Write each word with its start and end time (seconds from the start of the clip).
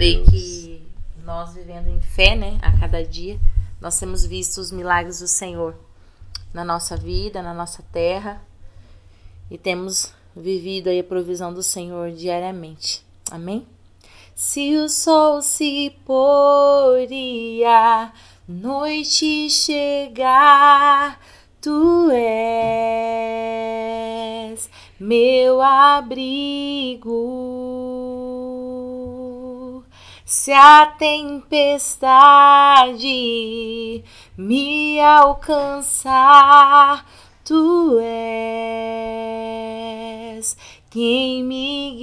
Creio 0.00 0.24
que 0.24 0.82
nós 1.26 1.52
vivendo 1.52 1.88
em 1.88 2.00
fé, 2.00 2.34
né, 2.34 2.58
a 2.62 2.72
cada 2.72 3.04
dia, 3.04 3.38
nós 3.78 4.00
temos 4.00 4.24
visto 4.24 4.56
os 4.56 4.72
milagres 4.72 5.20
do 5.20 5.28
Senhor 5.28 5.74
na 6.54 6.64
nossa 6.64 6.96
vida, 6.96 7.42
na 7.42 7.52
nossa 7.52 7.82
terra 7.92 8.42
e 9.50 9.58
temos 9.58 10.14
vivido 10.34 10.88
aí 10.88 11.00
a 11.00 11.04
provisão 11.04 11.52
do 11.52 11.62
Senhor 11.62 12.12
diariamente. 12.12 13.04
Amém? 13.30 13.66
Se 14.34 14.74
o 14.78 14.88
sol 14.88 15.42
se 15.42 15.94
pôr 16.06 17.06
e 17.10 17.62
a 17.62 18.10
noite 18.48 19.50
chegar, 19.50 21.20
tu 21.60 22.10
és 22.10 23.20
meu 24.98 25.60
abrigo. 25.60 27.10
Se 30.32 30.52
a 30.52 30.86
tempestade 30.96 31.58
me 34.38 35.00
alcançar, 35.00 37.04
tu 37.44 37.98
és 38.00 38.86
quem 40.88 41.42
me 41.42 41.96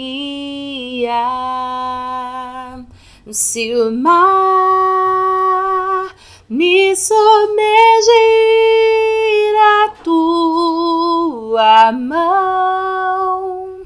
guia. 1.05 2.83
Se 3.31 3.73
o 3.75 3.93
mar 3.93 4.53
me 6.49 6.93
submergir, 6.97 7.15
a 9.55 9.89
tua 10.03 11.93
mão 11.93 13.83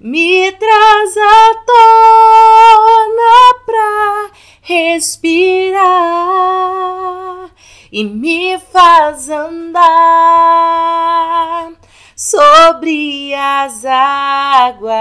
me 0.00 0.50
traz 0.50 1.16
à 1.16 1.54
tona 1.64 2.95
respirar 4.96 5.76
e 7.92 8.02
me 8.02 8.58
faz 8.58 9.28
andar 9.28 9.82
sobre 12.16 13.34
as 13.34 13.84
águas. 13.84 14.96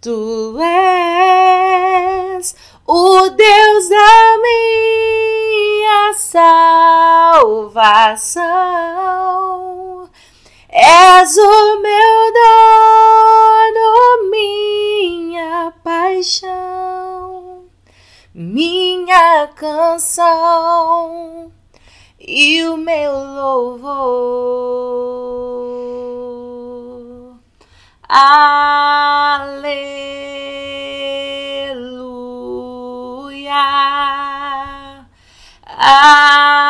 Tu 0.00 0.58
és 0.60 2.54
o 2.86 3.30
Deus 3.30 3.88
da 3.88 4.38
minha 4.42 6.12
salvação. 6.14 6.50
És 10.72 11.36
o 11.36 11.80
meu 11.80 12.32
dono, 12.32 14.30
minha 14.30 15.72
paixão, 15.82 16.59
minha 18.34 19.48
canção 19.54 21.50
e 22.18 22.64
o 22.64 22.76
meu 22.76 23.12
louvor. 23.12 24.20
Aleluia. 28.08 28.70
Aleluia. 35.66 36.69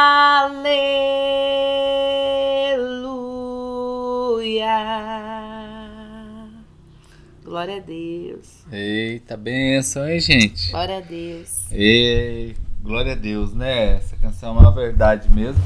Glória 7.61 7.77
a 7.77 7.81
Deus. 7.81 8.65
Eita, 8.73 9.37
benção, 9.37 10.09
hein, 10.09 10.19
gente? 10.19 10.71
Glória 10.71 10.97
a 10.97 11.01
Deus. 11.03 11.71
Ei, 11.71 12.57
glória 12.81 13.13
a 13.13 13.15
Deus, 13.15 13.53
né? 13.53 13.97
Essa 13.97 14.17
canção 14.17 14.57
é 14.57 14.61
uma 14.61 14.73
verdade 14.73 15.31
mesmo 15.31 15.63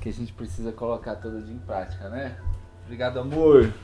que 0.00 0.08
a 0.08 0.12
gente 0.12 0.32
precisa 0.32 0.70
colocar 0.70 1.16
todo 1.16 1.42
dia 1.42 1.52
em 1.52 1.58
prática, 1.58 2.08
né? 2.08 2.36
Obrigado, 2.84 3.18
amor. 3.18 3.74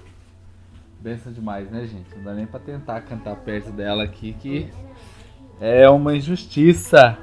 Benção 1.01 1.33
demais, 1.33 1.69
né, 1.73 1.89
gente? 1.89 2.15
Não 2.15 2.23
dá 2.23 2.35
nem 2.35 2.47
pra 2.47 2.61
tentar 2.61 3.01
cantar 3.01 3.35
perto 3.35 3.73
dela 3.73 4.05
aqui, 4.05 4.33
que 4.35 4.71
é 5.61 5.91
uma 5.91 6.17
injustiça. 6.17 7.19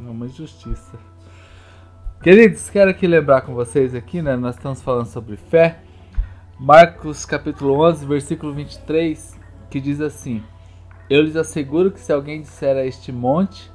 É 0.00 0.10
uma 0.10 0.26
injustiça. 0.26 0.98
Queridos, 2.20 2.68
quero 2.70 2.90
aqui 2.90 3.06
lembrar 3.06 3.42
com 3.42 3.54
vocês 3.54 3.94
aqui, 3.94 4.20
né? 4.20 4.34
Nós 4.34 4.56
estamos 4.56 4.82
falando 4.82 5.06
sobre 5.06 5.36
fé. 5.36 5.78
Marcos 6.58 7.24
capítulo 7.24 7.80
11, 7.88 8.04
versículo 8.04 8.52
23, 8.52 9.38
que 9.70 9.80
diz 9.80 10.00
assim: 10.00 10.42
Eu 11.08 11.22
lhes 11.22 11.36
asseguro 11.36 11.90
que 11.90 12.00
se 12.00 12.12
alguém 12.12 12.42
disser 12.42 12.76
a 12.76 12.84
este 12.84 13.12
monte, 13.12 13.70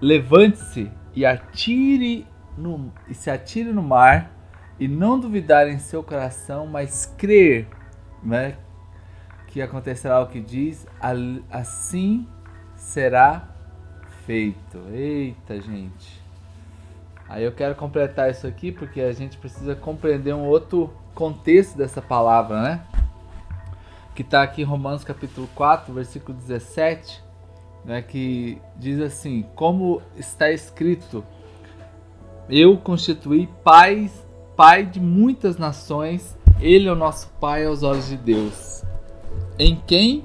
levante-se 0.00 0.90
e 1.14 1.24
atire 1.24 2.26
no, 2.58 2.92
e 3.08 3.14
se 3.14 3.30
atire 3.30 3.72
no 3.72 3.82
mar, 3.82 4.30
e 4.78 4.86
não 4.88 5.18
duvidar 5.18 5.68
em 5.68 5.78
seu 5.78 6.02
coração, 6.02 6.66
mas 6.66 7.06
crer, 7.16 7.66
né, 8.22 8.56
que 9.46 9.62
acontecerá 9.62 10.20
o 10.20 10.26
que 10.26 10.40
diz, 10.40 10.86
assim 11.50 12.26
será 12.74 13.48
feito. 14.26 14.78
Eita, 14.92 15.60
gente. 15.60 16.22
Aí 17.28 17.42
eu 17.42 17.52
quero 17.52 17.74
completar 17.74 18.30
isso 18.30 18.46
aqui 18.46 18.70
porque 18.70 19.00
a 19.00 19.12
gente 19.12 19.36
precisa 19.38 19.74
compreender 19.74 20.34
um 20.34 20.44
outro 20.44 20.92
contexto 21.14 21.76
dessa 21.76 22.00
palavra, 22.00 22.62
né? 22.62 22.86
Que 24.16 24.22
está 24.22 24.42
aqui 24.42 24.62
em 24.62 24.64
Romanos 24.64 25.04
capítulo 25.04 25.46
4, 25.54 25.92
versículo 25.92 26.38
17, 26.38 27.22
né, 27.84 28.00
que 28.00 28.58
diz 28.74 28.98
assim: 28.98 29.44
Como 29.54 30.00
está 30.16 30.50
escrito, 30.50 31.22
eu 32.48 32.78
constituí 32.78 33.46
pai, 33.62 34.10
pai 34.56 34.86
de 34.86 34.98
muitas 34.98 35.58
nações, 35.58 36.34
ele 36.58 36.88
é 36.88 36.92
o 36.92 36.96
nosso 36.96 37.28
pai 37.38 37.66
aos 37.66 37.82
olhos 37.82 38.08
de 38.08 38.16
Deus. 38.16 38.82
Em 39.58 39.76
quem 39.86 40.24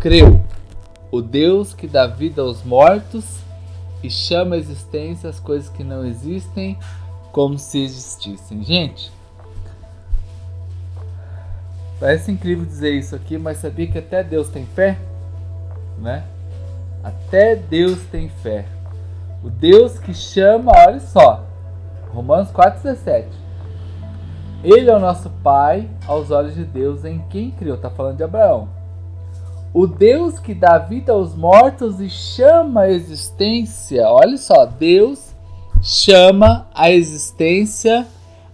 creu? 0.00 0.44
O 1.12 1.22
Deus 1.22 1.72
que 1.72 1.86
dá 1.86 2.08
vida 2.08 2.42
aos 2.42 2.64
mortos 2.64 3.38
e 4.02 4.10
chama 4.10 4.56
a 4.56 4.58
existência 4.58 5.30
as 5.30 5.38
coisas 5.38 5.68
que 5.68 5.84
não 5.84 6.04
existem 6.04 6.76
como 7.30 7.56
se 7.56 7.84
existissem. 7.84 8.64
Gente, 8.64 9.12
parece 12.02 12.32
incrível 12.32 12.64
dizer 12.64 12.94
isso 12.94 13.14
aqui, 13.14 13.38
mas 13.38 13.58
sabia 13.58 13.86
que 13.86 13.96
até 13.96 14.24
Deus 14.24 14.48
tem 14.48 14.66
fé? 14.66 14.98
Né? 15.96 16.24
Até 17.00 17.54
Deus 17.54 18.02
tem 18.10 18.28
fé. 18.28 18.64
O 19.40 19.48
Deus 19.48 20.00
que 20.00 20.12
chama, 20.12 20.72
olha 20.74 20.98
só, 20.98 21.44
Romanos 22.12 22.50
4,17. 22.50 23.26
Ele 24.64 24.90
é 24.90 24.96
o 24.96 24.98
nosso 24.98 25.30
Pai 25.44 25.88
aos 26.04 26.32
olhos 26.32 26.56
de 26.56 26.64
Deus 26.64 27.04
em 27.04 27.20
quem 27.30 27.52
criou. 27.52 27.76
Está 27.76 27.88
falando 27.88 28.16
de 28.16 28.24
Abraão. 28.24 28.68
O 29.72 29.86
Deus 29.86 30.40
que 30.40 30.54
dá 30.54 30.78
vida 30.78 31.12
aos 31.12 31.36
mortos 31.36 32.00
e 32.00 32.10
chama 32.10 32.80
a 32.80 32.90
existência. 32.90 34.08
Olha 34.08 34.36
só, 34.38 34.66
Deus 34.66 35.36
chama 35.80 36.66
a 36.74 36.90
existência 36.90 38.08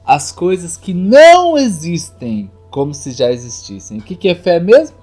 as 0.05 0.33
coisas 0.33 0.77
que 0.77 0.93
não 0.93 1.57
existem 1.57 2.51
como 2.79 2.95
se 2.95 3.11
já 3.11 3.29
existissem. 3.33 3.99
O 3.99 4.03
que, 4.03 4.15
que 4.15 4.29
é 4.29 4.37
fé 4.37 4.61
mesmo? 4.61 4.97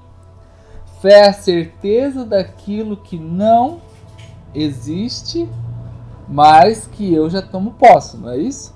Fé 1.01 1.25
é 1.25 1.27
a 1.27 1.33
certeza 1.33 2.23
daquilo 2.23 2.95
que 2.95 3.19
não 3.19 3.81
existe, 4.53 5.45
mas 6.25 6.87
que 6.87 7.13
eu 7.13 7.29
já 7.29 7.41
tomo 7.41 7.71
posse, 7.73 8.15
não 8.15 8.29
é 8.29 8.37
isso? 8.37 8.73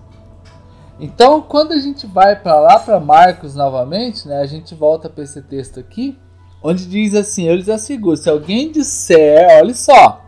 Então, 0.99 1.41
quando 1.41 1.71
a 1.71 1.79
gente 1.79 2.05
vai 2.05 2.35
para 2.35 2.59
lá 2.59 2.77
para 2.77 2.99
Marcos 2.99 3.55
novamente, 3.55 4.27
né, 4.27 4.41
a 4.41 4.45
gente 4.45 4.75
volta 4.75 5.07
para 5.07 5.23
esse 5.23 5.41
texto 5.43 5.79
aqui, 5.79 6.19
onde 6.61 6.85
diz 6.85 7.15
assim: 7.15 7.45
Eu 7.45 7.55
lhes 7.55 7.69
asseguro, 7.69 8.17
se 8.17 8.29
alguém 8.29 8.69
disser, 8.69 9.47
olha 9.61 9.73
só, 9.73 10.25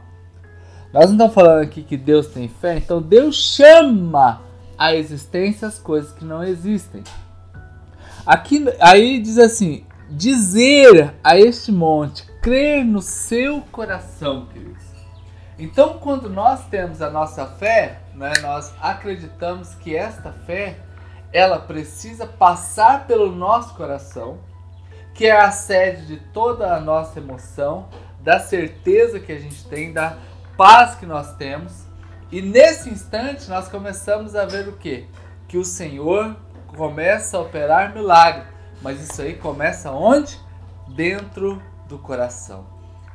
nós 0.93 1.07
não 1.07 1.11
estamos 1.11 1.33
falando 1.33 1.63
aqui 1.63 1.83
que 1.83 1.97
Deus 1.97 2.27
tem 2.27 2.47
fé, 2.47 2.77
então 2.77 3.01
Deus 3.01 3.35
chama 3.35 4.39
a 4.77 4.95
existência 4.95 5.67
as 5.67 5.77
coisas 5.77 6.13
que 6.13 6.23
não 6.23 6.41
existem. 6.41 7.03
Aqui, 8.25 8.63
aí 8.79 9.19
diz 9.19 9.37
assim: 9.37 9.85
dizer 10.09 11.13
a 11.23 11.37
este 11.37 11.71
monte, 11.71 12.25
crer 12.41 12.85
no 12.85 13.01
seu 13.01 13.61
coração, 13.71 14.47
queridos. 14.47 14.83
Então, 15.57 15.99
quando 15.99 16.29
nós 16.29 16.65
temos 16.67 17.01
a 17.01 17.09
nossa 17.09 17.45
fé, 17.45 17.99
né, 18.15 18.33
nós 18.41 18.73
acreditamos 18.81 19.75
que 19.75 19.95
esta 19.95 20.31
fé 20.31 20.77
ela 21.31 21.59
precisa 21.59 22.25
passar 22.25 23.05
pelo 23.05 23.31
nosso 23.31 23.75
coração, 23.75 24.39
que 25.13 25.25
é 25.25 25.39
a 25.39 25.51
sede 25.51 26.05
de 26.07 26.17
toda 26.17 26.75
a 26.75 26.79
nossa 26.79 27.19
emoção, 27.19 27.87
da 28.19 28.39
certeza 28.39 29.19
que 29.19 29.31
a 29.31 29.39
gente 29.39 29.65
tem, 29.65 29.93
da 29.93 30.17
paz 30.57 30.95
que 30.95 31.05
nós 31.05 31.35
temos. 31.35 31.85
E 32.31 32.41
nesse 32.41 32.89
instante 32.89 33.49
nós 33.49 33.67
começamos 33.67 34.35
a 34.35 34.45
ver 34.45 34.67
o 34.67 34.73
que? 34.73 35.05
Que 35.47 35.57
o 35.57 35.65
Senhor 35.65 36.35
começa 36.75 37.37
a 37.37 37.41
operar 37.41 37.93
milagre. 37.93 38.45
Mas 38.81 39.01
isso 39.01 39.21
aí 39.21 39.35
começa 39.35 39.91
onde? 39.91 40.39
Dentro 40.87 41.61
do 41.87 41.97
coração. 41.99 42.65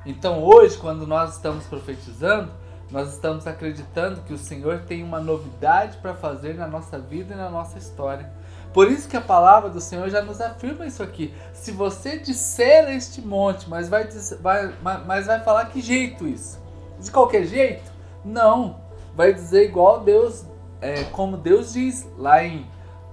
Então 0.04 0.42
hoje, 0.42 0.78
quando 0.78 1.06
nós 1.06 1.34
estamos 1.34 1.64
profetizando, 1.64 2.52
nós 2.90 3.12
estamos 3.12 3.46
acreditando 3.46 4.20
que 4.22 4.32
o 4.32 4.38
Senhor 4.38 4.80
tem 4.86 5.02
uma 5.02 5.18
novidade 5.18 5.96
para 5.98 6.14
fazer 6.14 6.54
na 6.54 6.68
nossa 6.68 6.98
vida 6.98 7.34
e 7.34 7.36
na 7.36 7.50
nossa 7.50 7.78
história. 7.78 8.30
Por 8.72 8.90
isso 8.90 9.08
que 9.08 9.16
a 9.16 9.20
palavra 9.20 9.68
do 9.70 9.80
Senhor 9.80 10.08
já 10.08 10.22
nos 10.22 10.40
afirma 10.40 10.86
isso 10.86 11.02
aqui. 11.02 11.34
Se 11.52 11.72
você 11.72 12.18
disser 12.18 12.88
este 12.90 13.20
monte, 13.20 13.68
mas 13.68 13.88
vai, 13.88 14.06
vai, 14.40 14.72
mas 15.04 15.26
vai 15.26 15.40
falar 15.40 15.66
que 15.66 15.80
jeito 15.80 16.28
isso? 16.28 16.60
De 17.00 17.10
qualquer 17.10 17.44
jeito? 17.44 17.90
Não. 18.24 18.80
Vai 19.16 19.32
dizer 19.32 19.64
igual 19.64 20.00
Deus, 20.00 20.44
é, 20.80 21.04
como 21.04 21.36
Deus 21.36 21.72
diz 21.72 22.06
lá 22.18 22.44
em 22.44 22.66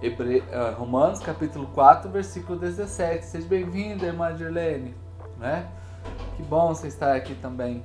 Hebre... 0.04 0.44
Uh, 0.52 0.78
Romanos 0.78 1.22
capítulo 1.22 1.66
4, 1.68 2.12
versículo 2.12 2.60
17. 2.60 3.26
Seja 3.26 3.48
bem-vinda, 3.48 4.06
irmã 4.06 4.36
Dirlene. 4.36 4.94
Né? 5.40 5.66
Que 6.36 6.44
bom 6.44 6.68
você 6.76 6.90
estar 6.90 7.16
aqui 7.16 7.34
também. 7.36 7.82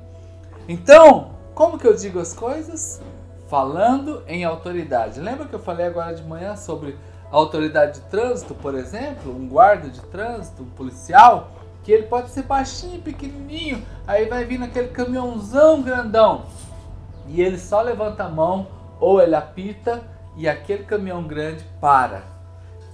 Então, 0.68 1.30
como 1.54 1.78
que 1.78 1.86
eu 1.86 1.94
digo 1.94 2.18
as 2.18 2.34
coisas? 2.34 3.00
Falando 3.46 4.24
em 4.26 4.42
autoridade. 4.42 5.20
Lembra 5.20 5.46
que 5.46 5.54
eu 5.54 5.60
falei 5.60 5.86
agora 5.86 6.12
de 6.12 6.24
manhã 6.24 6.56
sobre 6.56 6.98
a 7.30 7.36
autoridade 7.36 8.00
de 8.00 8.06
trânsito, 8.08 8.52
por 8.52 8.74
exemplo? 8.74 9.32
Um 9.32 9.46
guarda 9.48 9.88
de 9.88 10.00
trânsito, 10.00 10.64
um 10.64 10.70
policial, 10.70 11.52
que 11.84 11.92
ele 11.92 12.08
pode 12.08 12.30
ser 12.30 12.42
baixinho, 12.42 13.00
pequenininho, 13.00 13.80
aí 14.08 14.28
vai 14.28 14.44
vir 14.44 14.58
naquele 14.58 14.88
caminhãozão 14.88 15.82
grandão. 15.82 16.46
E 17.28 17.40
ele 17.40 17.58
só 17.58 17.80
levanta 17.80 18.24
a 18.24 18.28
mão 18.28 18.66
ou 18.98 19.22
ele 19.22 19.36
apita 19.36 20.02
e 20.38 20.48
aquele 20.48 20.84
caminhão 20.84 21.24
grande 21.24 21.64
para. 21.80 22.22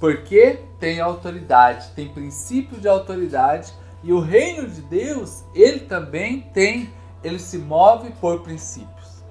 Porque 0.00 0.60
tem 0.80 0.98
autoridade, 0.98 1.88
tem 1.94 2.08
princípio 2.08 2.80
de 2.80 2.88
autoridade 2.88 3.72
e 4.02 4.12
o 4.12 4.18
reino 4.18 4.68
de 4.68 4.80
Deus, 4.80 5.44
ele 5.54 5.80
também 5.80 6.40
tem, 6.40 6.92
ele 7.22 7.38
se 7.38 7.58
move 7.58 8.10
por 8.20 8.40
princípios. 8.40 9.22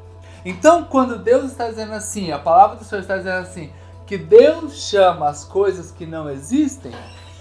Então, 0.45 0.85
quando 0.85 1.17
Deus 1.17 1.51
está 1.51 1.67
dizendo 1.69 1.93
assim, 1.93 2.31
a 2.31 2.39
palavra 2.39 2.77
do 2.77 2.85
Senhor 2.85 3.01
está 3.01 3.17
dizendo 3.17 3.39
assim, 3.39 3.71
que 4.05 4.17
Deus 4.17 4.73
chama 4.89 5.27
as 5.29 5.43
coisas 5.43 5.91
que 5.91 6.05
não 6.05 6.29
existem, 6.29 6.91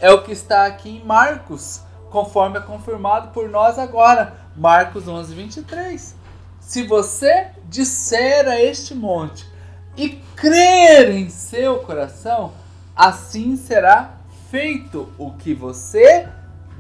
é 0.01 0.11
o 0.11 0.23
que 0.23 0.33
está 0.33 0.67
aqui 0.67 0.99
em 0.99 1.05
Marcos, 1.05 1.83
conforme 2.11 2.59
é 2.59 2.63
confirmado 2.63 3.29
por 3.29 3.49
nós 3.49 3.79
agora. 3.79 4.37
Marcos 4.57 5.09
11, 5.09 5.35
23. 5.35 6.15
Se 6.61 6.83
você 6.85 7.49
disser 7.65 8.47
a 8.47 8.61
este 8.61 8.95
monte, 8.95 9.52
e 9.97 10.11
crer 10.37 11.11
em 11.11 11.29
seu 11.29 11.81
coração, 11.81 12.53
assim 12.97 13.57
será 13.57 14.19
feito 14.51 15.13
o 15.19 15.33
que 15.33 15.55
você 15.55 16.29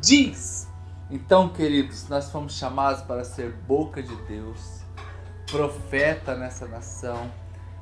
diz. 0.00 0.68
Então, 1.10 1.48
queridos, 1.48 2.08
nós 2.08 2.30
fomos 2.30 2.56
chamados 2.56 3.02
para 3.02 3.24
ser 3.24 3.52
boca 3.52 4.02
de 4.02 4.16
Deus, 4.24 4.80
profeta 5.50 6.34
nessa 6.34 6.66
nação, 6.66 7.30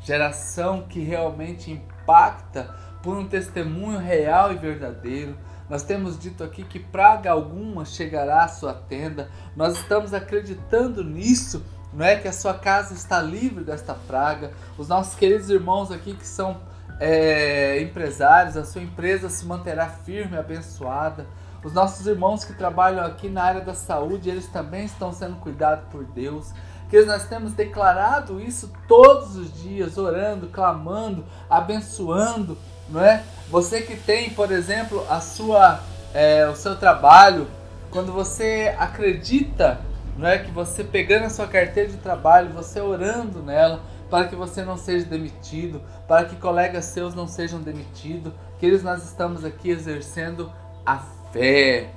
geração 0.00 0.82
que 0.82 1.00
realmente 1.00 1.70
impacta 1.70 2.74
por 3.02 3.16
um 3.16 3.28
testemunho 3.28 3.98
real 3.98 4.52
e 4.52 4.56
verdadeiro. 4.56 5.36
Nós 5.68 5.84
temos 5.84 6.18
dito 6.18 6.42
aqui 6.42 6.64
que 6.64 6.80
praga 6.80 7.30
alguma 7.30 7.84
chegará 7.84 8.44
à 8.44 8.48
sua 8.48 8.74
tenda. 8.74 9.30
Nós 9.54 9.78
estamos 9.78 10.12
acreditando 10.12 11.04
nisso 11.04 11.64
não 11.92 12.06
é 12.06 12.16
que 12.16 12.28
a 12.28 12.32
sua 12.32 12.54
casa 12.54 12.94
está 12.94 13.20
livre 13.20 13.64
desta 13.64 13.94
praga. 13.94 14.52
Os 14.78 14.88
nossos 14.88 15.14
queridos 15.14 15.50
irmãos 15.50 15.90
aqui 15.90 16.14
que 16.14 16.26
são 16.26 16.58
é, 17.00 17.80
empresários, 17.80 18.56
a 18.56 18.64
sua 18.64 18.82
empresa 18.82 19.28
se 19.28 19.44
manterá 19.44 19.88
firme, 19.88 20.36
abençoada. 20.36 21.26
Os 21.64 21.72
nossos 21.72 22.06
irmãos 22.06 22.44
que 22.44 22.54
trabalham 22.54 23.04
aqui 23.04 23.28
na 23.28 23.42
área 23.42 23.60
da 23.60 23.74
saúde, 23.74 24.30
eles 24.30 24.46
também 24.46 24.84
estão 24.84 25.12
sendo 25.12 25.36
cuidados 25.36 25.84
por 25.90 26.04
Deus. 26.04 26.52
Que 26.88 27.02
nós 27.04 27.24
temos 27.24 27.52
declarado 27.52 28.40
isso 28.40 28.72
todos 28.88 29.36
os 29.36 29.52
dias, 29.62 29.98
orando, 29.98 30.48
clamando, 30.48 31.24
abençoando, 31.48 32.56
não 32.88 33.00
é? 33.02 33.22
Você 33.48 33.82
que 33.82 33.96
tem, 33.96 34.30
por 34.30 34.50
exemplo, 34.50 35.04
a 35.08 35.20
sua, 35.20 35.80
é, 36.14 36.48
o 36.48 36.56
seu 36.56 36.76
trabalho, 36.76 37.46
quando 37.90 38.12
você 38.12 38.74
acredita 38.78 39.80
não 40.20 40.28
é 40.28 40.38
que 40.38 40.50
você 40.50 40.84
pegando 40.84 41.24
a 41.24 41.30
sua 41.30 41.46
carteira 41.46 41.88
de 41.88 41.96
trabalho, 41.96 42.52
você 42.52 42.78
orando 42.78 43.42
nela 43.42 43.80
para 44.10 44.28
que 44.28 44.36
você 44.36 44.62
não 44.62 44.76
seja 44.76 45.06
demitido, 45.06 45.80
para 46.06 46.26
que 46.26 46.36
colegas 46.36 46.84
seus 46.84 47.14
não 47.14 47.26
sejam 47.26 47.58
demitidos, 47.62 48.30
que 48.58 48.66
eles 48.66 48.82
nós 48.82 49.02
estamos 49.02 49.46
aqui 49.46 49.70
exercendo 49.70 50.52
a 50.84 50.98
fé. 51.32 51.90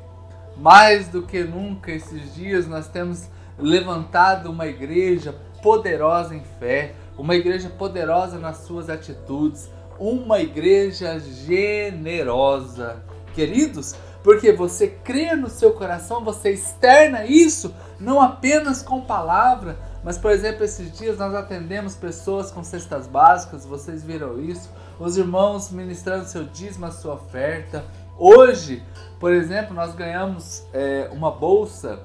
Mais 0.55 1.09
do 1.09 1.23
que 1.23 1.43
nunca 1.43 1.91
esses 1.91 2.33
dias 2.33 2.65
nós 2.65 2.87
temos 2.87 3.27
levantado 3.59 4.49
uma 4.49 4.67
igreja 4.67 5.35
poderosa 5.61 6.33
em 6.33 6.43
fé, 6.59 6.93
uma 7.17 7.35
igreja 7.35 7.69
poderosa 7.69 8.39
nas 8.39 8.59
suas 8.59 8.89
atitudes, 8.89 9.69
uma 9.99 10.39
igreja 10.39 11.19
generosa. 11.19 13.03
Queridos, 13.33 13.95
porque 14.23 14.53
você 14.53 14.87
crê 14.87 15.35
no 15.35 15.49
seu 15.49 15.73
coração, 15.73 16.23
você 16.23 16.51
externa 16.51 17.25
isso 17.25 17.75
não 17.99 18.21
apenas 18.21 18.81
com 18.81 19.01
palavra, 19.01 19.77
mas 20.03 20.17
por 20.17 20.31
exemplo, 20.31 20.63
esses 20.63 20.97
dias 20.97 21.17
nós 21.17 21.35
atendemos 21.35 21.95
pessoas 21.95 22.49
com 22.49 22.63
cestas 22.63 23.05
básicas, 23.05 23.65
vocês 23.65 24.03
viram 24.03 24.39
isso, 24.39 24.69
os 24.99 25.17
irmãos 25.17 25.71
ministrando 25.71 26.25
seu 26.25 26.45
dízimo, 26.45 26.85
a 26.85 26.91
sua 26.91 27.15
oferta. 27.15 27.83
Hoje, 28.17 28.83
por 29.19 29.33
exemplo, 29.33 29.73
nós 29.73 29.93
ganhamos 29.93 30.65
é, 30.73 31.09
uma 31.11 31.31
bolsa, 31.31 31.99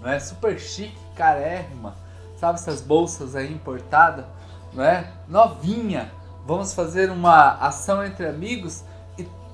não 0.00 0.10
é 0.10 0.20
super 0.20 0.58
chique, 0.58 0.98
carérrima, 1.16 1.96
sabe 2.38 2.58
essas 2.58 2.80
bolsas 2.80 3.34
aí 3.34 3.52
importadas, 3.52 4.24
não 4.72 4.84
é? 4.84 5.12
Novinha. 5.26 6.12
Vamos 6.46 6.72
fazer 6.72 7.10
uma 7.10 7.58
ação 7.58 8.04
entre 8.04 8.26
amigos 8.26 8.84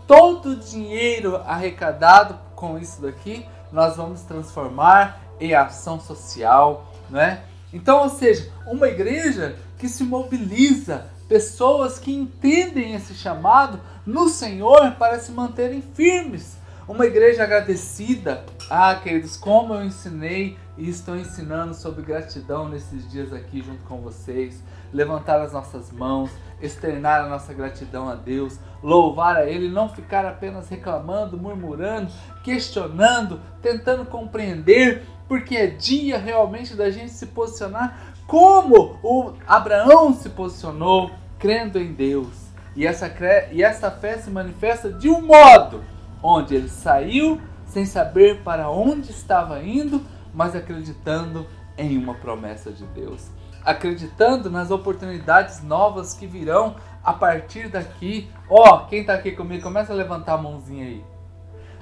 todo 0.06 0.50
o 0.50 0.56
dinheiro 0.56 1.36
arrecadado 1.36 2.38
com 2.54 2.78
isso 2.78 3.02
daqui 3.02 3.46
nós 3.74 3.96
vamos 3.96 4.22
transformar 4.22 5.20
em 5.40 5.52
ação 5.52 5.98
social, 5.98 6.92
não 7.10 7.20
é? 7.20 7.42
Então, 7.72 8.04
ou 8.04 8.08
seja, 8.08 8.50
uma 8.66 8.86
igreja 8.86 9.56
que 9.76 9.88
se 9.88 10.04
mobiliza, 10.04 11.06
pessoas 11.28 11.98
que 11.98 12.14
entendem 12.14 12.94
esse 12.94 13.14
chamado 13.14 13.80
no 14.06 14.28
Senhor 14.28 14.92
para 14.92 15.18
se 15.18 15.32
manterem 15.32 15.82
firmes. 15.82 16.56
Uma 16.86 17.06
igreja 17.06 17.42
agradecida. 17.42 18.44
Ah, 18.70 18.94
queridos, 18.94 19.36
como 19.36 19.74
eu 19.74 19.84
ensinei 19.84 20.56
e 20.76 20.88
estou 20.88 21.16
ensinando 21.16 21.74
sobre 21.74 22.02
gratidão 22.02 22.68
nesses 22.68 23.10
dias 23.10 23.32
aqui 23.32 23.62
junto 23.62 23.82
com 23.84 24.02
vocês. 24.02 24.62
Levantar 24.92 25.40
as 25.40 25.52
nossas 25.52 25.90
mãos, 25.90 26.30
externar 26.64 27.24
a 27.24 27.28
nossa 27.28 27.52
gratidão 27.52 28.08
a 28.08 28.14
Deus, 28.14 28.58
louvar 28.82 29.36
a 29.36 29.46
Ele, 29.46 29.68
não 29.68 29.88
ficar 29.88 30.24
apenas 30.24 30.68
reclamando, 30.68 31.38
murmurando, 31.38 32.10
questionando, 32.42 33.40
tentando 33.62 34.04
compreender, 34.04 35.04
porque 35.28 35.56
é 35.56 35.66
dia 35.66 36.18
realmente 36.18 36.74
da 36.74 36.90
gente 36.90 37.12
se 37.12 37.26
posicionar 37.26 38.14
como 38.26 38.98
o 39.02 39.34
Abraão 39.46 40.14
se 40.14 40.30
posicionou, 40.30 41.10
crendo 41.38 41.78
em 41.78 41.92
Deus. 41.92 42.44
E 42.74 42.86
essa, 42.86 43.12
e 43.52 43.62
essa 43.62 43.90
fé 43.90 44.18
se 44.18 44.30
manifesta 44.30 44.92
de 44.92 45.08
um 45.08 45.20
modo 45.20 45.84
onde 46.22 46.54
ele 46.54 46.68
saiu 46.68 47.40
sem 47.66 47.84
saber 47.84 48.42
para 48.42 48.70
onde 48.70 49.10
estava 49.10 49.62
indo, 49.62 50.02
mas 50.32 50.56
acreditando 50.56 51.46
em 51.76 51.96
uma 51.98 52.14
promessa 52.14 52.70
de 52.70 52.84
Deus 52.86 53.30
acreditando 53.64 54.50
nas 54.50 54.70
oportunidades 54.70 55.62
novas 55.62 56.14
que 56.14 56.26
virão 56.26 56.76
a 57.02 57.12
partir 57.12 57.68
daqui. 57.68 58.30
Ó, 58.48 58.62
oh, 58.62 58.86
quem 58.86 59.00
está 59.00 59.14
aqui 59.14 59.32
comigo, 59.32 59.62
começa 59.62 59.92
a 59.92 59.96
levantar 59.96 60.34
a 60.34 60.38
mãozinha 60.38 60.84
aí. 60.84 61.04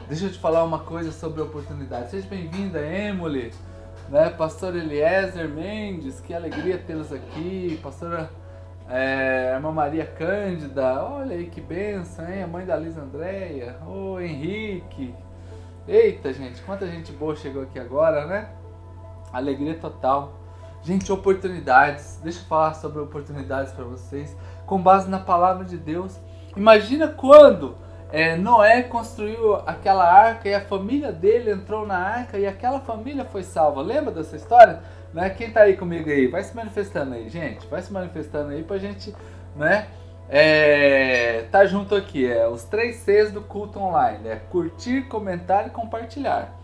Deixa 0.08 0.26
eu 0.26 0.32
te 0.32 0.38
falar 0.38 0.62
uma 0.64 0.80
coisa 0.80 1.10
sobre 1.10 1.40
oportunidade. 1.40 2.10
Seja 2.10 2.28
bem-vinda, 2.28 2.80
Emily, 2.80 3.52
né? 4.08 4.30
Pastor 4.30 4.76
Eliezer 4.76 5.48
Mendes, 5.48 6.20
que 6.20 6.34
alegria 6.34 6.78
tê-los 6.78 7.12
aqui. 7.12 7.80
Pastora 7.82 8.30
é, 8.88 9.52
Irmã 9.54 9.72
Maria 9.72 10.04
Cândida, 10.04 11.02
olha 11.04 11.36
aí 11.36 11.46
que 11.46 11.60
benção, 11.60 12.28
hein? 12.30 12.42
A 12.42 12.46
mãe 12.46 12.66
da 12.66 12.76
Liz 12.76 12.96
Andréia, 12.98 13.76
ô 13.86 14.20
Henrique. 14.20 15.14
Eita, 15.88 16.32
gente, 16.32 16.60
quanta 16.62 16.86
gente 16.86 17.10
boa 17.12 17.34
chegou 17.34 17.62
aqui 17.62 17.78
agora, 17.78 18.26
né? 18.26 18.50
Alegria 19.32 19.74
total. 19.76 20.41
Gente, 20.82 21.12
oportunidades. 21.12 22.18
Deixa 22.22 22.40
eu 22.40 22.44
falar 22.44 22.74
sobre 22.74 23.00
oportunidades 23.00 23.72
para 23.72 23.84
vocês, 23.84 24.36
com 24.66 24.82
base 24.82 25.08
na 25.08 25.20
palavra 25.20 25.64
de 25.64 25.76
Deus. 25.76 26.18
Imagina 26.56 27.06
quando 27.06 27.76
é, 28.10 28.36
Noé 28.36 28.82
construiu 28.82 29.54
aquela 29.64 30.04
arca 30.04 30.48
e 30.48 30.54
a 30.54 30.60
família 30.60 31.12
dele 31.12 31.52
entrou 31.52 31.86
na 31.86 31.96
arca 31.96 32.36
e 32.36 32.46
aquela 32.46 32.80
família 32.80 33.24
foi 33.24 33.44
salva. 33.44 33.80
Lembra 33.80 34.12
dessa 34.12 34.34
história? 34.34 34.82
Né? 35.14 35.30
Quem 35.30 35.52
tá 35.52 35.60
aí 35.60 35.76
comigo 35.76 36.10
aí? 36.10 36.26
Vai 36.26 36.42
se 36.42 36.54
manifestando 36.54 37.14
aí, 37.14 37.28
gente. 37.28 37.64
Vai 37.68 37.80
se 37.80 37.92
manifestando 37.92 38.50
aí 38.50 38.64
pra 38.64 38.76
gente, 38.78 39.14
né? 39.54 39.86
É, 40.28 41.46
tá 41.52 41.64
junto 41.66 41.94
aqui, 41.94 42.26
é 42.26 42.48
os 42.48 42.64
três 42.64 42.96
Cs 42.96 43.32
do 43.32 43.42
culto 43.42 43.78
online, 43.78 44.28
é 44.28 44.36
curtir, 44.36 45.02
comentar 45.02 45.66
e 45.66 45.70
compartilhar. 45.70 46.54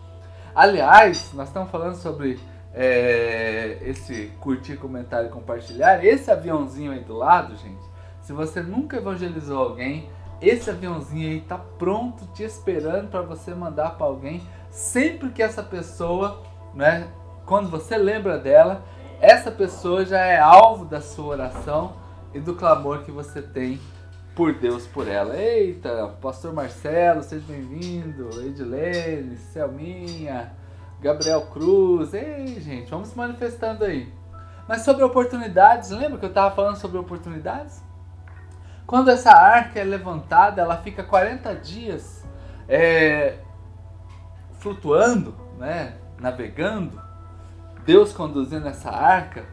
Aliás, 0.55 1.31
nós 1.33 1.49
estamos 1.49 1.69
falando 1.69 1.93
sobre 1.95 2.39
é, 2.73 3.77
esse 3.81 4.31
curtir, 4.39 4.77
comentar 4.77 5.25
e 5.25 5.29
compartilhar. 5.29 6.03
Esse 6.03 6.31
aviãozinho 6.31 6.91
aí 6.91 6.99
do 6.99 7.15
lado, 7.15 7.55
gente, 7.55 7.81
se 8.21 8.33
você 8.33 8.61
nunca 8.61 8.97
evangelizou 8.97 9.57
alguém, 9.57 10.09
esse 10.41 10.69
aviãozinho 10.69 11.29
aí 11.29 11.41
tá 11.41 11.57
pronto 11.57 12.25
te 12.33 12.43
esperando 12.43 13.09
para 13.09 13.21
você 13.21 13.53
mandar 13.53 13.91
para 13.97 14.05
alguém 14.05 14.41
sempre 14.69 15.29
que 15.29 15.41
essa 15.41 15.63
pessoa, 15.63 16.43
né, 16.73 17.07
quando 17.45 17.69
você 17.69 17.97
lembra 17.97 18.37
dela, 18.37 18.83
essa 19.19 19.51
pessoa 19.51 20.05
já 20.05 20.19
é 20.19 20.39
alvo 20.39 20.85
da 20.85 21.01
sua 21.01 21.25
oração 21.25 21.93
e 22.33 22.39
do 22.39 22.55
clamor 22.55 22.99
que 23.03 23.11
você 23.11 23.41
tem 23.41 23.79
por 24.35 24.53
Deus 24.53 24.87
por 24.87 25.07
ela. 25.07 25.35
Eita, 25.35 26.15
Pastor 26.21 26.53
Marcelo, 26.53 27.21
seja 27.21 27.43
bem-vindo. 27.45 28.29
Edilene, 28.45 29.35
Selminha, 29.35 30.53
Gabriel 31.01 31.41
Cruz. 31.47 32.13
Ei, 32.13 32.59
gente, 32.59 32.89
vamos 32.89 33.09
se 33.09 33.17
manifestando 33.17 33.85
aí. 33.85 34.11
Mas 34.67 34.83
sobre 34.83 35.03
oportunidades, 35.03 35.89
lembra 35.89 36.19
que 36.19 36.25
eu 36.25 36.29
estava 36.29 36.53
falando 36.55 36.75
sobre 36.75 36.97
oportunidades? 36.97 37.83
Quando 38.85 39.09
essa 39.09 39.31
arca 39.31 39.79
é 39.79 39.83
levantada, 39.83 40.61
ela 40.61 40.77
fica 40.77 41.03
40 41.03 41.55
dias 41.55 42.23
é, 42.67 43.37
flutuando, 44.59 45.35
né, 45.57 45.95
navegando, 46.19 47.01
Deus 47.85 48.13
conduzindo 48.13 48.67
essa 48.67 48.91
arca. 48.91 49.45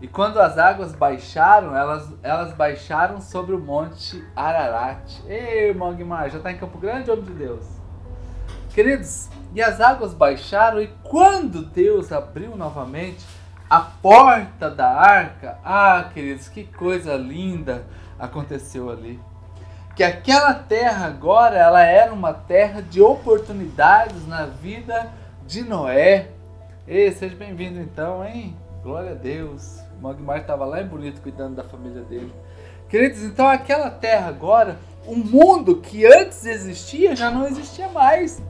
E 0.00 0.08
quando 0.08 0.40
as 0.40 0.58
águas 0.58 0.94
baixaram, 0.94 1.76
elas, 1.76 2.12
elas 2.22 2.54
baixaram 2.54 3.20
sobre 3.20 3.54
o 3.54 3.58
monte 3.58 4.26
Ararat. 4.34 5.20
Ei, 5.26 5.68
irmão 5.68 5.94
Guimar, 5.94 6.28
já 6.30 6.38
está 6.38 6.50
em 6.50 6.58
Campo 6.58 6.78
Grande, 6.78 7.10
homem 7.10 7.24
de 7.24 7.34
Deus? 7.34 7.81
Queridos, 8.74 9.28
e 9.54 9.60
as 9.60 9.82
águas 9.82 10.14
baixaram, 10.14 10.80
e 10.80 10.88
quando 11.02 11.62
Deus 11.62 12.10
abriu 12.10 12.56
novamente 12.56 13.22
a 13.68 13.80
porta 13.80 14.70
da 14.70 14.88
arca, 14.88 15.58
ah, 15.62 16.10
queridos, 16.12 16.48
que 16.48 16.64
coisa 16.64 17.14
linda 17.14 17.84
aconteceu 18.18 18.90
ali. 18.90 19.20
Que 19.94 20.02
aquela 20.02 20.54
terra 20.54 21.06
agora, 21.06 21.58
ela 21.58 21.82
era 21.82 22.14
uma 22.14 22.32
terra 22.32 22.80
de 22.80 23.02
oportunidades 23.02 24.26
na 24.26 24.46
vida 24.46 25.12
de 25.46 25.62
Noé. 25.62 26.30
Ei, 26.88 27.12
seja 27.12 27.36
bem-vindo 27.36 27.78
então, 27.78 28.24
hein? 28.24 28.56
Glória 28.82 29.10
a 29.10 29.14
Deus. 29.14 29.80
Magmar 30.00 30.38
estava 30.38 30.64
lá 30.64 30.80
em 30.80 30.86
Bonito 30.86 31.20
cuidando 31.20 31.56
da 31.56 31.64
família 31.64 32.02
dele. 32.04 32.32
Queridos, 32.88 33.22
então 33.22 33.46
aquela 33.46 33.90
terra 33.90 34.28
agora, 34.28 34.78
um 35.06 35.16
mundo 35.16 35.76
que 35.76 36.06
antes 36.06 36.46
existia, 36.46 37.14
já 37.14 37.30
não 37.30 37.46
existia 37.46 37.88
mais. 37.88 38.42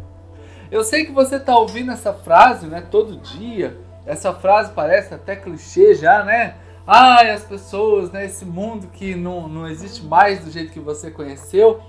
Eu 0.73 0.83
sei 0.83 1.05
que 1.05 1.13
você 1.13 1.37
está 1.37 1.55
ouvindo 1.55 1.93
essa 1.93 2.15
frase, 2.15 2.67
né, 2.67 2.83
todo 2.91 3.19
dia. 3.19 3.77
Essa 4.07 4.33
frase 4.33 4.73
parece 4.73 5.13
até 5.13 5.37
clichê 5.37 5.95
já, 5.95 6.25
né? 6.25 6.55
Ai, 6.87 7.31
as 7.31 7.45
pessoas, 7.45 8.11
né, 8.11 8.25
esse 8.25 8.47
mundo 8.47 8.87
que 8.87 9.15
não, 9.15 9.47
não 9.47 9.69
existe 9.69 10.03
mais 10.03 10.43
do 10.43 10.51
jeito 10.51 10.73
que 10.73 10.81
você 10.81 11.11
conheceu. 11.11 11.83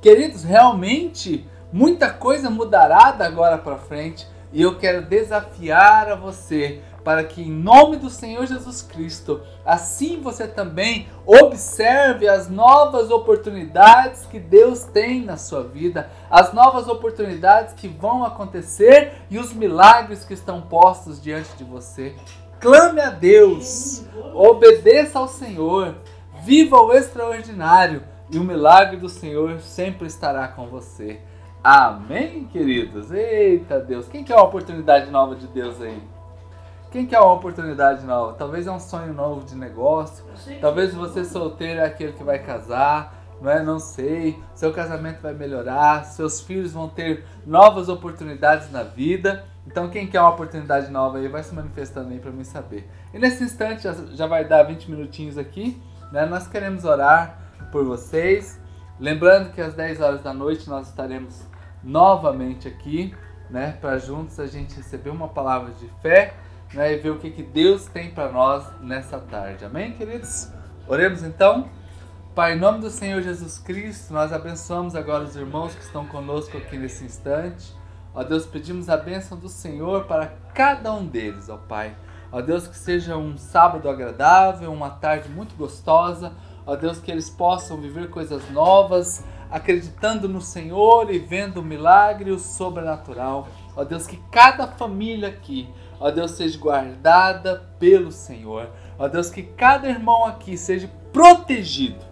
Queridos, 0.00 0.44
realmente 0.44 1.48
muita 1.72 2.10
coisa 2.10 2.48
mudará 2.48 3.10
da 3.10 3.26
agora 3.26 3.58
para 3.58 3.76
frente 3.76 4.24
e 4.52 4.62
eu 4.62 4.78
quero 4.78 5.02
desafiar 5.02 6.08
a 6.08 6.14
você 6.14 6.80
para 7.04 7.24
que, 7.24 7.42
em 7.42 7.50
nome 7.50 7.96
do 7.96 8.10
Senhor 8.10 8.46
Jesus 8.46 8.82
Cristo, 8.82 9.40
assim 9.64 10.20
você 10.20 10.46
também 10.46 11.08
observe 11.24 12.28
as 12.28 12.48
novas 12.48 13.10
oportunidades 13.10 14.26
que 14.26 14.38
Deus 14.38 14.84
tem 14.84 15.24
na 15.24 15.36
sua 15.36 15.62
vida, 15.62 16.10
as 16.30 16.52
novas 16.52 16.88
oportunidades 16.88 17.74
que 17.74 17.88
vão 17.88 18.24
acontecer 18.24 19.22
e 19.30 19.38
os 19.38 19.52
milagres 19.52 20.24
que 20.24 20.34
estão 20.34 20.60
postos 20.60 21.20
diante 21.22 21.50
de 21.56 21.64
você. 21.64 22.14
Clame 22.60 23.00
a 23.00 23.10
Deus, 23.10 24.04
obedeça 24.34 25.18
ao 25.18 25.28
Senhor, 25.28 25.94
viva 26.42 26.76
o 26.76 26.92
extraordinário 26.92 28.02
e 28.30 28.38
o 28.38 28.44
milagre 28.44 28.96
do 28.96 29.08
Senhor 29.08 29.60
sempre 29.60 30.06
estará 30.06 30.48
com 30.48 30.66
você. 30.66 31.20
Amém, 31.62 32.44
queridos? 32.46 33.10
Eita 33.10 33.80
Deus, 33.80 34.08
quem 34.08 34.24
quer 34.24 34.34
uma 34.34 34.44
oportunidade 34.44 35.10
nova 35.10 35.34
de 35.34 35.46
Deus 35.46 35.80
aí? 35.80 36.17
Quem 36.90 37.06
quer 37.06 37.20
uma 37.20 37.34
oportunidade 37.34 38.04
nova? 38.06 38.32
Talvez 38.32 38.66
é 38.66 38.72
um 38.72 38.80
sonho 38.80 39.12
novo 39.12 39.44
de 39.44 39.54
negócio. 39.54 40.24
Talvez 40.58 40.94
você 40.94 41.22
solteiro 41.22 41.80
é 41.80 41.84
aquele 41.84 42.12
que 42.12 42.24
vai 42.24 42.38
casar. 42.38 43.14
Não 43.42 43.50
é? 43.50 43.62
Não 43.62 43.78
sei. 43.78 44.42
Seu 44.54 44.72
casamento 44.72 45.20
vai 45.20 45.34
melhorar. 45.34 46.04
Seus 46.04 46.40
filhos 46.40 46.72
vão 46.72 46.88
ter 46.88 47.26
novas 47.46 47.90
oportunidades 47.90 48.72
na 48.72 48.82
vida. 48.82 49.44
Então, 49.66 49.90
quem 49.90 50.06
quer 50.06 50.20
uma 50.20 50.30
oportunidade 50.30 50.90
nova 50.90 51.18
aí, 51.18 51.28
vai 51.28 51.42
se 51.42 51.54
manifestando 51.54 52.08
aí 52.08 52.18
para 52.18 52.30
mim 52.30 52.42
saber. 52.42 52.88
E 53.12 53.18
nesse 53.18 53.44
instante, 53.44 53.86
já, 54.14 54.26
vai 54.26 54.46
dar 54.46 54.62
20 54.62 54.90
minutinhos 54.90 55.36
aqui. 55.36 55.80
Né? 56.10 56.24
Nós 56.24 56.48
queremos 56.48 56.86
orar 56.86 57.38
por 57.70 57.84
vocês. 57.84 58.58
Lembrando 58.98 59.52
que 59.52 59.60
às 59.60 59.74
10 59.74 60.00
horas 60.00 60.22
da 60.22 60.32
noite 60.32 60.70
nós 60.70 60.88
estaremos 60.88 61.42
novamente 61.84 62.66
aqui, 62.66 63.14
né? 63.48 63.76
Para 63.78 63.98
juntos 63.98 64.40
a 64.40 64.46
gente 64.46 64.74
receber 64.74 65.10
uma 65.10 65.28
palavra 65.28 65.70
de 65.74 65.86
fé 66.02 66.34
né, 66.72 66.92
e 66.92 66.96
ver 66.96 67.10
o 67.10 67.18
que, 67.18 67.30
que 67.30 67.42
Deus 67.42 67.86
tem 67.86 68.10
para 68.10 68.30
nós 68.30 68.64
nessa 68.80 69.18
tarde. 69.18 69.64
Amém, 69.64 69.92
queridos? 69.92 70.50
Oremos 70.86 71.22
então. 71.22 71.68
Pai, 72.34 72.54
em 72.54 72.58
nome 72.58 72.80
do 72.80 72.90
Senhor 72.90 73.20
Jesus 73.20 73.58
Cristo, 73.58 74.12
nós 74.12 74.32
abençoamos 74.32 74.94
agora 74.94 75.24
os 75.24 75.34
irmãos 75.34 75.74
que 75.74 75.82
estão 75.82 76.06
conosco 76.06 76.56
aqui 76.56 76.76
nesse 76.76 77.04
instante. 77.04 77.74
Ó 78.14 78.22
Deus, 78.22 78.46
pedimos 78.46 78.88
a 78.88 78.96
bênção 78.96 79.36
do 79.36 79.48
Senhor 79.48 80.04
para 80.04 80.34
cada 80.54 80.92
um 80.92 81.04
deles, 81.04 81.48
ó 81.48 81.56
Pai. 81.56 81.96
Ó 82.30 82.40
Deus, 82.40 82.66
que 82.66 82.76
seja 82.76 83.16
um 83.16 83.36
sábado 83.36 83.88
agradável, 83.88 84.72
uma 84.72 84.90
tarde 84.90 85.28
muito 85.28 85.56
gostosa. 85.56 86.32
Ó 86.66 86.76
Deus, 86.76 87.00
que 87.00 87.10
eles 87.10 87.30
possam 87.30 87.78
viver 87.78 88.10
coisas 88.10 88.48
novas, 88.50 89.24
acreditando 89.50 90.28
no 90.28 90.40
Senhor 90.40 91.10
e 91.10 91.18
vendo 91.18 91.60
o 91.60 91.64
milagre 91.64 92.30
e 92.30 92.32
o 92.32 92.38
sobrenatural. 92.38 93.48
Ó 93.74 93.82
Deus, 93.84 94.06
que 94.06 94.18
cada 94.30 94.66
família 94.66 95.28
aqui 95.28 95.68
Ó 96.00 96.10
Deus, 96.10 96.32
seja 96.32 96.58
guardada 96.58 97.62
pelo 97.78 98.12
Senhor. 98.12 98.70
Ó 98.98 99.08
Deus, 99.08 99.30
que 99.30 99.42
cada 99.42 99.88
irmão 99.88 100.24
aqui 100.24 100.56
seja 100.56 100.90
protegido. 101.12 102.04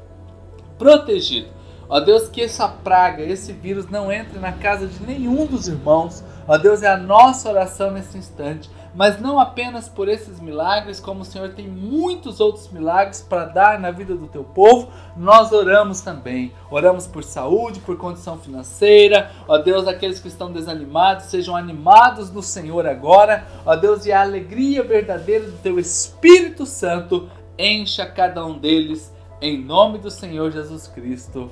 Protegido. 0.78 1.48
Ó 1.88 2.00
Deus, 2.00 2.28
que 2.28 2.42
essa 2.42 2.68
praga, 2.68 3.22
esse 3.22 3.52
vírus 3.52 3.88
não 3.88 4.10
entre 4.10 4.38
na 4.38 4.52
casa 4.52 4.86
de 4.86 5.00
nenhum 5.04 5.46
dos 5.46 5.68
irmãos. 5.68 6.24
Ó 6.48 6.58
Deus, 6.58 6.82
é 6.82 6.88
a 6.88 6.96
nossa 6.96 7.48
oração 7.48 7.90
nesse 7.92 8.18
instante 8.18 8.68
mas 8.96 9.20
não 9.20 9.38
apenas 9.38 9.90
por 9.90 10.08
esses 10.08 10.40
milagres, 10.40 10.98
como 10.98 11.20
o 11.20 11.24
Senhor 11.24 11.50
tem 11.50 11.68
muitos 11.68 12.40
outros 12.40 12.70
milagres 12.72 13.20
para 13.20 13.44
dar 13.44 13.78
na 13.78 13.90
vida 13.90 14.14
do 14.14 14.26
teu 14.26 14.42
povo, 14.42 14.90
nós 15.14 15.52
oramos 15.52 16.00
também. 16.00 16.50
Oramos 16.70 17.06
por 17.06 17.22
saúde, 17.22 17.80
por 17.80 17.98
condição 17.98 18.38
financeira. 18.38 19.30
Ó 19.46 19.58
Deus, 19.58 19.86
aqueles 19.86 20.18
que 20.18 20.28
estão 20.28 20.50
desanimados, 20.50 21.26
sejam 21.26 21.54
animados 21.54 22.30
no 22.32 22.42
Senhor 22.42 22.86
agora. 22.86 23.46
Ó 23.66 23.76
Deus, 23.76 24.06
e 24.06 24.12
a 24.12 24.22
alegria 24.22 24.82
verdadeira 24.82 25.44
do 25.44 25.58
teu 25.58 25.78
Espírito 25.78 26.64
Santo 26.64 27.28
encha 27.58 28.06
cada 28.06 28.46
um 28.46 28.58
deles, 28.58 29.12
em 29.42 29.62
nome 29.62 29.98
do 29.98 30.10
Senhor 30.10 30.50
Jesus 30.50 30.88
Cristo. 30.88 31.50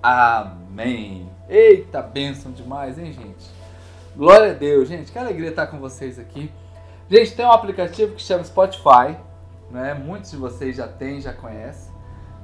Amém. 0.00 1.28
Eita, 1.48 2.00
bênção 2.00 2.52
demais, 2.52 3.00
hein, 3.00 3.12
gente? 3.12 3.50
Glória 4.16 4.52
a 4.52 4.54
Deus, 4.54 4.88
gente. 4.88 5.10
Que 5.10 5.18
alegria 5.18 5.50
estar 5.50 5.66
com 5.66 5.80
vocês 5.80 6.20
aqui. 6.20 6.52
Gente, 7.08 7.36
tem 7.36 7.44
um 7.44 7.52
aplicativo 7.52 8.14
que 8.14 8.22
chama 8.22 8.42
Spotify, 8.44 9.18
né? 9.70 9.92
Muitos 9.92 10.30
de 10.30 10.38
vocês 10.38 10.76
já 10.76 10.88
têm, 10.88 11.20
já 11.20 11.34
conhecem. 11.34 11.92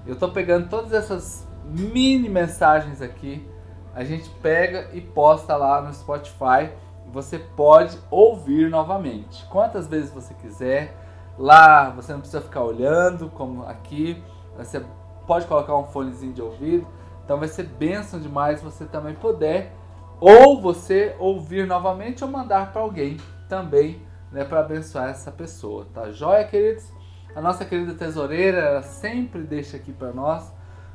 Eu 0.07 0.15
estou 0.15 0.31
pegando 0.31 0.69
todas 0.69 0.93
essas 0.93 1.49
mini 1.65 2.29
mensagens 2.29 3.01
aqui, 3.01 3.49
a 3.95 4.05
gente 4.05 4.29
pega 4.43 4.91
e 4.93 5.01
posta 5.01 5.57
lá 5.57 5.81
no 5.81 5.93
Spotify. 5.95 6.71
Você 7.11 7.39
pode 7.39 7.99
ouvir 8.11 8.69
novamente, 8.69 9.45
quantas 9.47 9.89
vezes 9.89 10.11
você 10.11 10.35
quiser. 10.35 10.95
Lá 11.39 11.89
você 11.89 12.13
não 12.13 12.21
precisa 12.21 12.43
ficar 12.43 12.63
olhando, 12.63 13.31
como 13.31 13.65
aqui. 13.65 14.23
Você 14.59 14.85
pode 15.27 15.47
colocar 15.47 15.75
um 15.75 15.87
fonezinho 15.87 16.35
de 16.35 16.43
ouvido. 16.43 16.87
Então 17.25 17.39
vai 17.39 17.49
ser 17.49 17.63
bênção 17.63 18.21
demais 18.21 18.63
você 18.63 18.85
também 18.85 19.15
puder 19.15 19.73
ou 20.21 20.61
você 20.61 21.17
ouvir 21.19 21.67
novamente 21.67 22.23
ou 22.23 22.31
mandar 22.31 22.73
para 22.73 22.83
alguém 22.83 23.17
também 23.49 24.10
né, 24.33 24.45
para 24.45 24.61
abençoar 24.61 25.11
essa 25.11 25.31
pessoa, 25.31 25.87
tá? 25.93 26.11
Joia, 26.11 26.45
queridos? 26.45 26.93
A 27.35 27.41
nossa 27.41 27.65
querida 27.65 27.95
tesoureira, 27.95 28.59
ela 28.59 28.83
sempre 28.83 29.43
deixa 29.43 29.77
aqui 29.77 29.93
para 29.93 30.13
nós, 30.13 30.53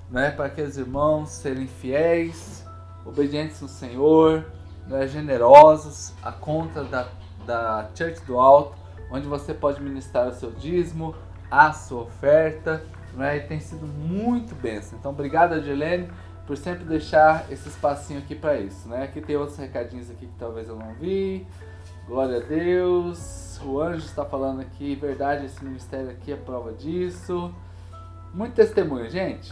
né, 0.10 0.32
para 0.32 0.46
aqueles 0.46 0.78
irmãos 0.78 1.30
serem 1.30 1.68
fiéis, 1.68 2.66
obedientes 3.06 3.62
no 3.62 3.68
Senhor, 3.68 4.46
né, 4.88 5.08
generosos, 5.08 6.14
a 6.22 6.32
conta 6.32 6.84
da, 6.84 7.08
da 7.46 7.90
Church 7.96 8.22
do 8.26 8.40
Alto, 8.40 8.78
onde 9.12 9.28
você 9.28 9.54
pode 9.54 9.82
ministrar 9.82 10.28
o 10.28 10.34
seu 10.34 10.52
dízimo, 10.52 11.16
a 11.50 11.72
sua 11.72 12.04
oferta, 12.04 12.84
né, 13.14 13.38
e 13.38 13.42
tem 13.42 13.60
sido 13.60 13.88
muito 13.88 14.54
benção. 14.56 15.00
Então, 15.00 15.12
obrigado, 15.12 15.54
Adilene, 15.54 16.10
por 16.46 16.58
sempre 16.58 16.84
deixar 16.84 17.52
esse 17.52 17.70
espacinho 17.70 18.20
aqui 18.20 18.36
para 18.36 18.56
isso, 18.60 18.88
né? 18.88 19.04
Aqui 19.04 19.20
tem 19.20 19.36
outros 19.36 19.58
recadinhos 19.58 20.12
aqui 20.12 20.28
que 20.28 20.36
talvez 20.38 20.68
eu 20.68 20.76
não 20.76 20.94
vi, 20.94 21.48
Glória 22.08 22.38
a 22.38 22.40
Deus. 22.40 23.60
O 23.64 23.82
anjo 23.82 24.06
está 24.06 24.24
falando 24.24 24.62
aqui, 24.62 24.94
verdade, 24.94 25.48
esse 25.48 25.64
ministério 25.66 26.12
aqui 26.12 26.32
é 26.32 26.36
prova 26.36 26.72
disso. 26.72 27.52
Muito 28.32 28.54
testemunho, 28.54 29.10
gente. 29.10 29.52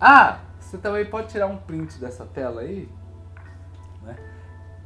Ah, 0.00 0.38
você 0.60 0.78
também 0.78 1.04
pode 1.06 1.28
tirar 1.28 1.48
um 1.48 1.56
print 1.56 1.98
dessa 1.98 2.24
tela 2.24 2.60
aí, 2.60 2.88
né? 4.04 4.14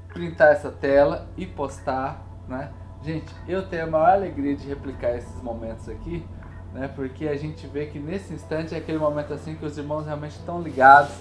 Printar 0.09 0.53
essa 0.53 0.71
tela 0.71 1.29
e 1.37 1.45
postar, 1.45 2.25
né? 2.49 2.71
Gente, 3.03 3.35
eu 3.47 3.69
tenho 3.69 3.85
a 3.85 3.91
maior 3.91 4.15
alegria 4.15 4.57
de 4.57 4.67
replicar 4.67 5.15
esses 5.15 5.43
momentos 5.43 5.91
aqui, 5.91 6.25
né? 6.73 6.89
Porque 6.89 7.29
a 7.29 7.37
gente 7.37 7.67
vê 7.67 7.87
que 7.87 7.99
nesse 7.99 8.33
instante 8.33 8.75
é 8.75 8.79
aquele 8.79 8.99
momento 8.99 9.35
assim 9.35 9.55
que 9.55 9.67
os 9.67 9.77
irmãos 9.77 10.07
realmente 10.07 10.39
estão 10.39 10.63
ligados, 10.63 11.13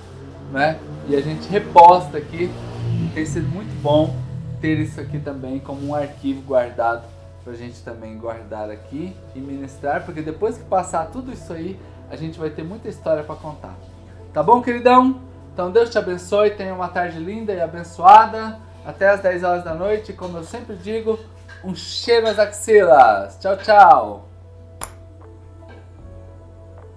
né? 0.53 0.79
E 1.10 1.17
a 1.17 1.21
gente 1.21 1.50
reposta 1.50 2.17
aqui. 2.17 2.50
Tem 3.13 3.25
sido 3.25 3.50
muito 3.50 3.74
bom 3.81 4.30
ter 4.61 4.79
isso 4.79 5.01
aqui 5.01 5.19
também 5.19 5.59
como 5.59 5.87
um 5.87 5.95
arquivo 5.95 6.41
guardado 6.43 7.03
para 7.43 7.53
a 7.53 7.55
gente 7.55 7.81
também 7.81 8.17
guardar 8.17 8.69
aqui 8.69 9.15
e 9.35 9.39
ministrar, 9.39 10.05
porque 10.05 10.21
depois 10.21 10.57
que 10.57 10.63
passar 10.63 11.07
tudo 11.07 11.33
isso 11.33 11.51
aí, 11.51 11.79
a 12.09 12.15
gente 12.15 12.39
vai 12.39 12.51
ter 12.51 12.63
muita 12.63 12.87
história 12.87 13.23
para 13.23 13.35
contar. 13.35 13.75
Tá 14.31 14.43
bom, 14.43 14.61
queridão? 14.61 15.19
Então 15.53 15.71
Deus 15.71 15.89
te 15.89 15.97
abençoe, 15.97 16.51
tenha 16.51 16.73
uma 16.73 16.87
tarde 16.87 17.19
linda 17.19 17.51
e 17.51 17.59
abençoada. 17.59 18.59
Até 18.85 19.09
às 19.09 19.21
10 19.21 19.43
horas 19.43 19.63
da 19.63 19.73
noite, 19.73 20.13
como 20.13 20.37
eu 20.37 20.43
sempre 20.43 20.75
digo, 20.75 21.19
um 21.63 21.75
cheiro 21.75 22.25
nas 22.25 22.39
axilas. 22.39 23.37
Tchau, 23.39 23.57
tchau. 23.57 24.30